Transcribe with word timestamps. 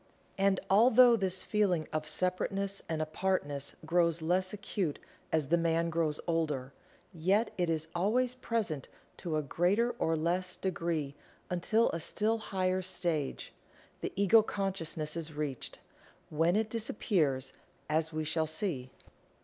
And, 0.39 0.59
although 0.67 1.15
this 1.15 1.43
feeling 1.43 1.87
of 1.93 2.07
separateness 2.07 2.81
and 2.89 3.03
apartness 3.03 3.75
grows 3.85 4.19
less 4.19 4.51
acute 4.51 4.97
as 5.31 5.49
the 5.49 5.59
man 5.59 5.91
grows 5.91 6.19
older, 6.25 6.73
yet 7.13 7.51
it 7.55 7.69
is 7.69 7.87
always 7.93 8.33
present 8.33 8.87
to 9.17 9.37
a 9.37 9.43
greater 9.43 9.91
or 9.99 10.15
less 10.15 10.57
degree 10.57 11.13
until 11.51 11.91
a 11.91 11.99
still 11.99 12.39
higher 12.39 12.81
stage 12.81 13.53
the 13.99 14.11
Ego 14.15 14.41
consciousness 14.41 15.15
is 15.15 15.33
reached, 15.33 15.77
when 16.31 16.55
it 16.55 16.71
disappears 16.71 17.53
as 17.87 18.11
we 18.11 18.23
shall 18.23 18.47
see. 18.47 18.89